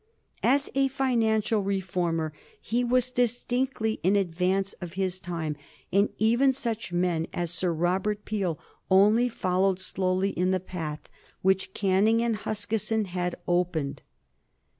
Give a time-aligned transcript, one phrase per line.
[0.41, 5.55] As a financial reformer he was distinctly in advance of his time,
[5.93, 8.57] and even such men as Sir Robert Peel
[8.89, 11.01] only followed slowly in the path
[11.43, 14.01] which Canning and Huskisson had opened.